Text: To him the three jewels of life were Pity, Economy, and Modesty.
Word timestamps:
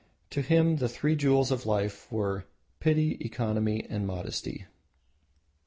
To 0.31 0.41
him 0.41 0.77
the 0.77 0.89
three 0.89 1.15
jewels 1.15 1.51
of 1.51 1.67
life 1.67 2.11
were 2.11 2.45
Pity, 2.79 3.17
Economy, 3.21 3.85
and 3.87 4.07
Modesty. 4.07 4.65